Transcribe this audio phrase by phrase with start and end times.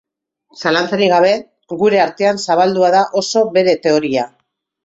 [0.63, 1.33] Zalantzarik gabe,
[1.83, 4.27] gure artean zabaldua da oso bere teoria.